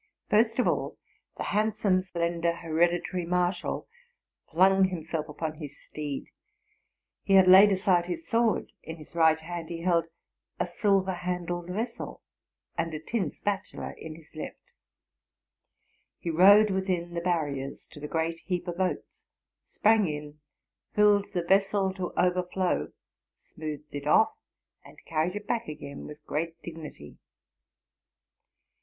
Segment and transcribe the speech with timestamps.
[0.31, 0.97] First of all,
[1.37, 3.87] the hand some, slender hereditary marshal
[4.49, 6.25] flung himself upon his steed:
[7.21, 10.05] he had laid aside his sword; in his right hand he held
[10.59, 12.23] a silver handled vessel,
[12.75, 13.93] and a tin spatula.
[13.95, 14.57] in his left.
[16.17, 19.23] He rode within the barriers to the great heap of oats,
[19.65, 20.39] sprang in.
[20.95, 22.91] filled the vessel to overflow,
[23.37, 24.33] smoothed it off,
[24.83, 27.19] and earried it back again with great dignity.